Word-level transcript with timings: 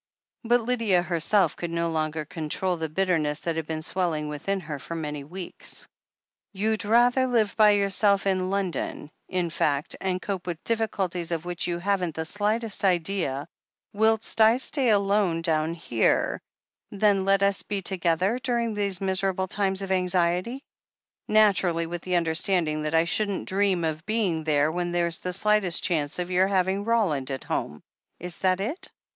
But 0.43 0.61
Lydia 0.61 1.03
herself 1.03 1.55
could 1.55 1.69
no 1.69 1.91
longer 1.91 2.25
control 2.25 2.75
the 2.75 2.89
bitter 2.89 3.19
ness 3.19 3.41
that 3.41 3.55
had 3.55 3.67
been 3.67 3.83
swelling 3.83 4.29
within 4.29 4.59
her 4.61 4.79
for 4.79 4.95
many 4.95 5.23
weeks. 5.23 5.87
"You'd 6.53 6.85
rather 6.85 7.27
live 7.27 7.55
by 7.55 7.73
yourself 7.77 8.25
in 8.25 8.49
London, 8.49 9.11
in 9.29 9.51
fact, 9.51 9.95
and 10.01 10.19
cope 10.19 10.47
with 10.47 10.63
difficulties 10.63 11.29
of 11.29 11.45
which 11.45 11.67
you 11.67 11.77
haven't 11.77 12.15
the 12.15 12.25
slightest 12.25 12.83
idea, 12.83 13.47
whilst 13.93 14.41
I 14.41 14.57
stay 14.57 14.89
alone 14.89 15.43
down 15.43 15.75
here, 15.75 16.41
than 16.89 17.23
let 17.23 17.43
us 17.43 17.61
be 17.61 17.83
together 17.83 18.39
during 18.41 18.73
these 18.73 19.01
miserable 19.01 19.47
times 19.47 19.83
of 19.83 19.91
anxiety— 19.91 20.63
^naturally 21.29 21.85
with 21.85 22.01
the 22.01 22.15
understanding 22.15 22.81
that 22.81 22.95
I 22.95 23.05
shouldn't 23.05 23.47
dream 23.47 23.83
of 23.83 24.03
being 24.07 24.45
there 24.45 24.71
when 24.71 24.93
there's 24.93 25.19
the 25.19 25.31
slightest 25.31 25.83
chance 25.83 26.17
of 26.17 26.31
your 26.31 26.47
having 26.47 26.85
Roland 26.85 27.29
at 27.29 27.43
home. 27.43 27.83
Is 28.19 28.39
that 28.39 28.59
it?" 28.59 28.89